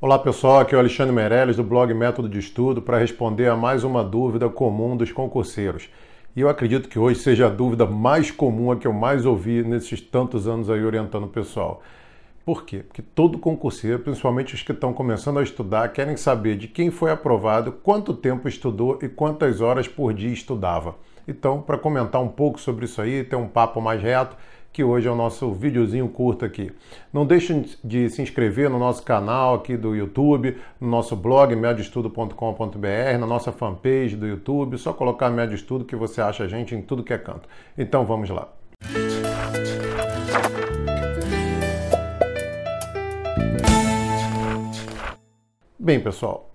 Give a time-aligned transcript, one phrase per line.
[0.00, 3.56] Olá pessoal, aqui é o Alexandre Meirelles do blog Método de Estudo para responder a
[3.56, 5.90] mais uma dúvida comum dos concurseiros.
[6.36, 9.64] E eu acredito que hoje seja a dúvida mais comum, a que eu mais ouvi
[9.64, 11.82] nesses tantos anos aí orientando o pessoal.
[12.46, 12.84] Por quê?
[12.86, 17.10] Porque todo concurseiro, principalmente os que estão começando a estudar, querem saber de quem foi
[17.10, 20.94] aprovado, quanto tempo estudou e quantas horas por dia estudava.
[21.26, 24.36] Então, para comentar um pouco sobre isso aí, ter um papo mais reto,
[24.72, 26.72] que hoje é o nosso videozinho curto aqui.
[27.12, 33.18] Não deixem de se inscrever no nosso canal aqui do YouTube, no nosso blog medioestudo.com.br,
[33.18, 36.82] na nossa fanpage do YouTube, só colocar Médio Estudo que você acha a gente em
[36.82, 37.48] tudo que é canto.
[37.76, 38.48] Então vamos lá.
[45.78, 46.54] Bem, pessoal,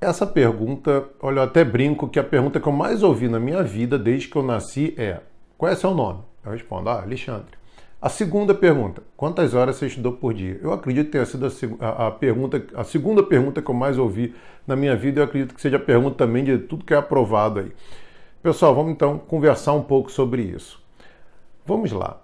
[0.00, 3.62] essa pergunta, olha, eu até brinco que a pergunta que eu mais ouvi na minha
[3.62, 5.20] vida desde que eu nasci é:
[5.56, 6.29] qual é seu nome?
[6.44, 7.60] Eu respondo, ah, Alexandre.
[8.02, 10.58] A segunda pergunta, quantas horas você estudou por dia?
[10.62, 11.46] Eu acredito que tenha sido
[11.80, 14.34] a, a, pergunta, a segunda pergunta que eu mais ouvi
[14.66, 17.60] na minha vida, eu acredito que seja a pergunta também de tudo que é aprovado
[17.60, 17.72] aí.
[18.42, 20.82] Pessoal, vamos então conversar um pouco sobre isso.
[21.66, 22.22] Vamos lá.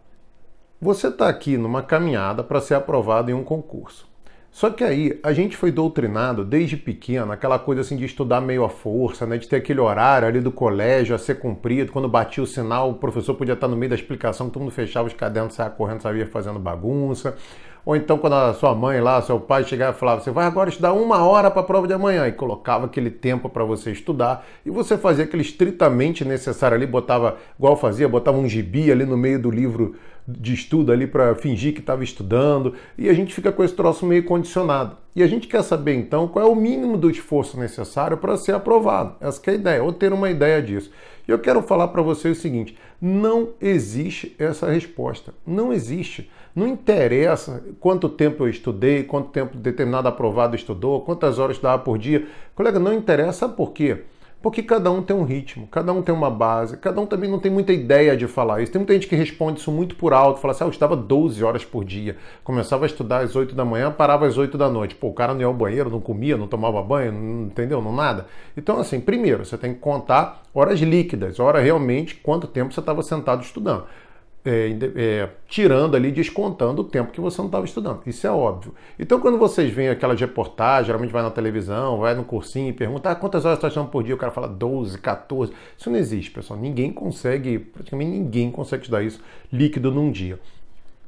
[0.80, 4.08] Você está aqui numa caminhada para ser aprovado em um concurso.
[4.56, 8.64] Só que aí a gente foi doutrinado desde pequeno, aquela coisa assim de estudar meio
[8.64, 9.36] à força, né?
[9.36, 12.94] de ter aquele horário ali do colégio a ser cumprido, quando batia o sinal, o
[12.94, 16.26] professor podia estar no meio da explicação, todo mundo fechava os cadernos, saia correndo, saía
[16.26, 17.36] fazendo bagunça.
[17.84, 20.70] Ou então quando a sua mãe lá, seu pai chegava e falava, você vai agora
[20.70, 24.46] estudar uma hora para a prova de amanhã, e colocava aquele tempo para você estudar,
[24.64, 29.18] e você fazia aquele estritamente necessário ali, botava, igual fazia, botava um gibi ali no
[29.18, 29.96] meio do livro
[30.26, 34.04] de estudo ali para fingir que estava estudando, e a gente fica com esse troço
[34.04, 34.96] meio condicionado.
[35.14, 38.54] E a gente quer saber então qual é o mínimo do esforço necessário para ser
[38.54, 39.14] aprovado.
[39.20, 40.90] Essa é a ideia, ou ter uma ideia disso.
[41.26, 45.32] E eu quero falar para você o seguinte: não existe essa resposta.
[45.46, 46.30] Não existe.
[46.54, 51.98] Não interessa quanto tempo eu estudei, quanto tempo determinado aprovado estudou, quantas horas estudava por
[51.98, 52.26] dia.
[52.54, 54.04] Colega, não interessa por quê?
[54.46, 57.40] Porque cada um tem um ritmo, cada um tem uma base, cada um também não
[57.40, 58.70] tem muita ideia de falar isso.
[58.70, 61.42] Tem muita gente que responde isso muito por alto, fala assim: ah, eu estava 12
[61.42, 64.94] horas por dia, começava a estudar às 8 da manhã, parava às 8 da noite.
[64.94, 67.82] Pô, o cara não ia ao banheiro, não comia, não tomava banho, não, entendeu?
[67.82, 68.26] Não nada.
[68.56, 73.02] Então, assim, primeiro, você tem que contar horas líquidas, hora realmente quanto tempo você estava
[73.02, 73.86] sentado estudando
[74.46, 78.00] é, é, tirando ali, descontando o tempo que você não estava estudando.
[78.06, 78.72] Isso é óbvio.
[78.96, 83.10] Então, quando vocês veem aquelas reportagens, geralmente vai na televisão, vai no cursinho e pergunta
[83.10, 85.52] ah, quantas horas está estudando por dia, o cara fala 12, 14.
[85.76, 86.60] Isso não existe, pessoal.
[86.60, 89.20] Ninguém consegue, praticamente ninguém consegue estudar isso
[89.52, 90.38] líquido num dia.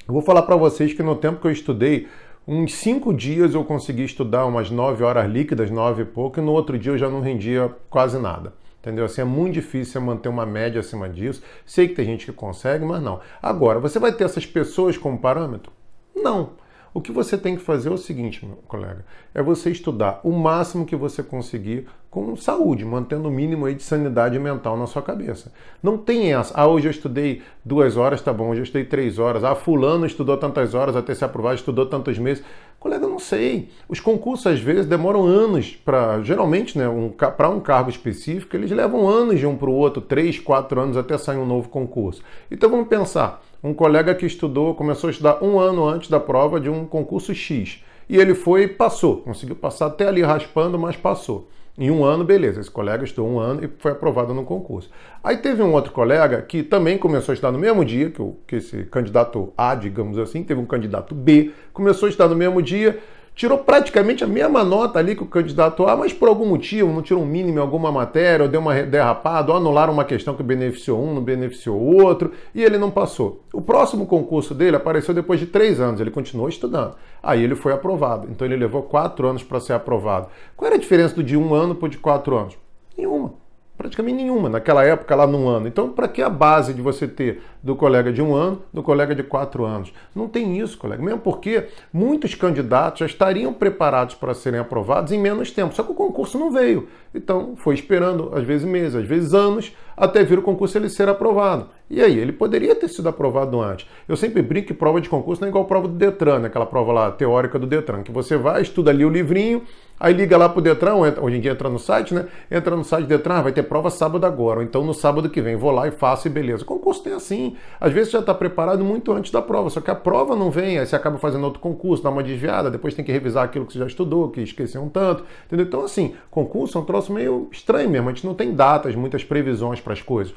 [0.06, 2.08] Eu vou falar para vocês que no tempo que eu estudei,
[2.46, 6.50] uns cinco dias eu consegui estudar umas 9 horas líquidas, 9 e pouco, e no
[6.50, 8.52] outro dia eu já não rendia quase nada.
[8.80, 9.04] Entendeu?
[9.04, 11.42] Assim, é muito difícil manter uma média acima disso.
[11.66, 13.20] Sei que tem gente que consegue, mas não.
[13.42, 15.72] Agora, você vai ter essas pessoas como parâmetro?
[16.14, 16.52] Não.
[16.92, 19.04] O que você tem que fazer é o seguinte, meu colega,
[19.34, 23.82] é você estudar o máximo que você conseguir com saúde, mantendo o mínimo aí de
[23.82, 25.52] sanidade mental na sua cabeça.
[25.82, 29.18] Não tem essa, ah, hoje eu estudei duas horas, tá bom, hoje eu estudei três
[29.18, 32.42] horas, ah, fulano estudou tantas horas até se aprovar, estudou tantos meses.
[32.80, 33.70] Colega, não sei.
[33.88, 38.70] Os concursos às vezes demoram anos para, geralmente, né, um, para um cargo específico, eles
[38.70, 42.22] levam anos de um para o outro, três, quatro anos até sair um novo concurso.
[42.50, 46.60] Então vamos pensar, um colega que estudou, começou a estudar um ano antes da prova
[46.60, 47.82] de um concurso X.
[48.08, 51.48] E ele foi e passou, conseguiu passar até ali raspando, mas passou.
[51.76, 54.90] Em um ano, beleza, esse colega estudou um ano e foi aprovado no concurso.
[55.22, 58.36] Aí teve um outro colega que também começou a estudar no mesmo dia, que, o,
[58.46, 62.60] que esse candidato A, digamos assim, teve um candidato B, começou a estudar no mesmo
[62.60, 62.98] dia,
[63.38, 67.00] tirou praticamente a mesma nota ali que o candidato A, mas por algum motivo não
[67.00, 70.42] tirou um mínimo em alguma matéria, ou deu uma derrapada, ou anularam uma questão que
[70.42, 73.44] beneficiou um, não beneficiou o outro, e ele não passou.
[73.52, 76.96] O próximo concurso dele apareceu depois de três anos, ele continuou estudando.
[77.22, 78.26] Aí ele foi aprovado.
[78.28, 80.26] Então ele levou quatro anos para ser aprovado.
[80.56, 82.58] Qual era a diferença do de um ano para o de quatro anos?
[82.96, 83.32] Nenhuma
[83.78, 85.68] praticamente nenhuma naquela época lá num ano.
[85.68, 89.14] Então, para que a base de você ter do colega de um ano, do colega
[89.14, 89.92] de quatro anos?
[90.14, 91.00] Não tem isso, colega.
[91.00, 95.74] Mesmo porque muitos candidatos já estariam preparados para serem aprovados em menos tempo.
[95.74, 96.88] Só que o concurso não veio.
[97.14, 101.08] Então, foi esperando, às vezes meses, às vezes anos, até vir o concurso ele ser
[101.08, 101.68] aprovado.
[101.88, 103.88] E aí, ele poderia ter sido aprovado antes.
[104.08, 106.48] Eu sempre brinco que prova de concurso não é igual prova do Detran, né?
[106.48, 109.62] aquela prova lá teórica do Detran, que você vai, estuda ali o livrinho,
[109.98, 112.26] aí liga lá pro Detran, hoje em dia entra no site, né?
[112.50, 115.40] Entra no site Detran, ah, vai ter prova sábado agora, ou então no sábado que
[115.40, 116.64] vem, vou lá e faço e beleza.
[116.64, 117.56] Concurso tem assim.
[117.80, 120.78] Às vezes já está preparado muito antes da prova, só que a prova não vem,
[120.78, 123.72] aí você acaba fazendo outro concurso, dá uma desviada, depois tem que revisar aquilo que
[123.72, 125.66] você já estudou, que esqueceu um tanto, entendeu?
[125.66, 129.24] Então, assim, concurso é um troço meio estranho mesmo, a gente não tem datas, muitas
[129.24, 130.34] previsões para as coisas.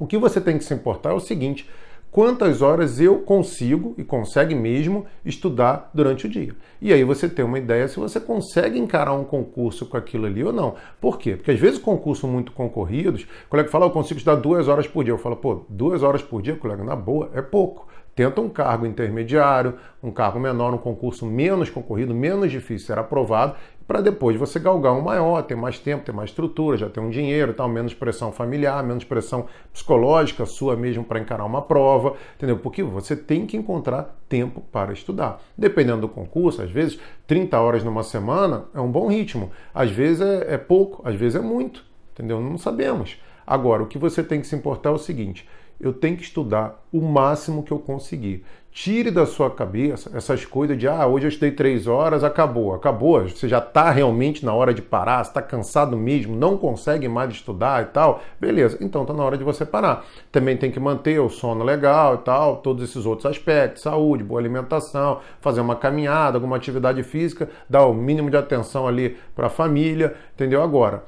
[0.00, 1.68] O que você tem que se importar é o seguinte:
[2.10, 6.54] quantas horas eu consigo e consegue mesmo estudar durante o dia.
[6.80, 10.42] E aí você tem uma ideia se você consegue encarar um concurso com aquilo ali
[10.42, 10.74] ou não.
[11.00, 11.36] Por quê?
[11.36, 15.04] Porque às vezes concursos muito concorridos, o colega fala, eu consigo estudar duas horas por
[15.04, 15.12] dia.
[15.12, 17.89] Eu falo, pô, duas horas por dia, colega, na boa, é pouco.
[18.20, 23.54] Tenta um cargo intermediário, um cargo menor, um concurso menos concorrido, menos difícil ser aprovado,
[23.88, 27.08] para depois você galgar um maior, ter mais tempo, ter mais estrutura, já ter um
[27.08, 32.58] dinheiro, tal, menos pressão familiar, menos pressão psicológica sua mesmo para encarar uma prova, entendeu?
[32.58, 35.40] Porque você tem que encontrar tempo para estudar.
[35.56, 40.20] Dependendo do concurso, às vezes 30 horas numa semana é um bom ritmo, às vezes
[40.20, 42.38] é, é pouco, às vezes é muito, entendeu?
[42.38, 43.18] Não sabemos.
[43.46, 45.48] Agora, o que você tem que se importar é o seguinte:
[45.80, 48.44] eu tenho que estudar o máximo que eu conseguir.
[48.72, 53.28] Tire da sua cabeça essas coisas de ah, hoje eu estudei três horas, acabou, acabou.
[53.28, 57.82] Você já está realmente na hora de parar, está cansado mesmo, não consegue mais estudar
[57.82, 58.22] e tal.
[58.40, 60.06] Beleza, então está na hora de você parar.
[60.30, 64.40] Também tem que manter o sono legal e tal, todos esses outros aspectos, saúde, boa
[64.40, 69.50] alimentação, fazer uma caminhada, alguma atividade física, dar o mínimo de atenção ali para a
[69.50, 70.62] família, entendeu?
[70.62, 71.02] Agora,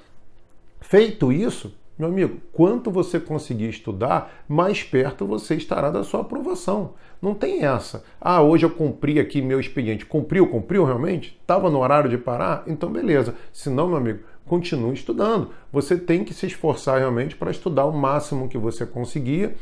[0.81, 6.95] feito isso, meu amigo, quanto você conseguir estudar, mais perto você estará da sua aprovação.
[7.21, 8.03] Não tem essa.
[8.21, 10.07] Ah, hoje eu cumpri aqui meu expediente.
[10.07, 10.49] Cumpriu?
[10.49, 11.39] Cumpriu realmente?
[11.41, 12.65] Estava no horário de parar?
[12.67, 13.35] Então, beleza.
[13.53, 15.51] Se não, meu amigo, continue estudando.
[15.73, 19.53] Você tem que se esforçar realmente para estudar o máximo que você conseguir,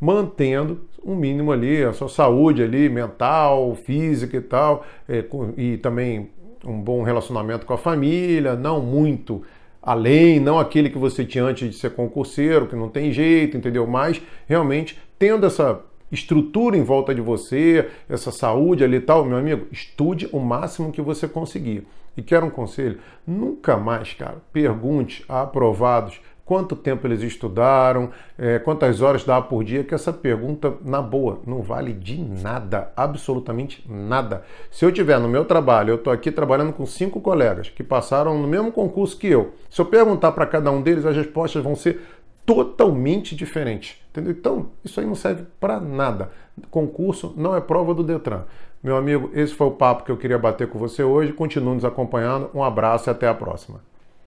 [0.00, 5.24] mantendo um mínimo ali, a sua saúde ali, mental, física e tal, é,
[5.56, 6.30] e também
[6.64, 9.42] um bom relacionamento com a família, não muito
[9.82, 13.86] além, não aquele que você tinha antes de ser concurseiro, que não tem jeito, entendeu?
[13.86, 15.80] Mas realmente tendo essa
[16.10, 20.90] estrutura em volta de você, essa saúde ali e tal, meu amigo, estude o máximo
[20.90, 21.86] que você conseguir.
[22.16, 22.98] E quero um conselho?
[23.26, 29.62] Nunca mais, cara, pergunte a aprovados quanto tempo eles estudaram, é, quantas horas dá por
[29.62, 34.42] dia, que essa pergunta, na boa, não vale de nada, absolutamente nada.
[34.68, 38.36] Se eu tiver no meu trabalho, eu estou aqui trabalhando com cinco colegas que passaram
[38.36, 41.76] no mesmo concurso que eu, se eu perguntar para cada um deles, as respostas vão
[41.76, 42.00] ser
[42.44, 43.96] totalmente diferentes.
[44.10, 44.32] Entendeu?
[44.32, 46.32] Então, isso aí não serve para nada.
[46.68, 48.42] Concurso não é prova do Detran.
[48.82, 51.32] Meu amigo, esse foi o papo que eu queria bater com você hoje.
[51.32, 52.50] Continue nos acompanhando.
[52.52, 53.88] Um abraço e até a próxima.